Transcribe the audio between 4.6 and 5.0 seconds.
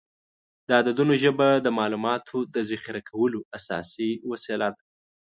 ده.